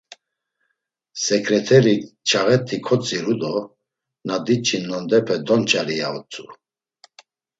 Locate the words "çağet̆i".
2.27-2.77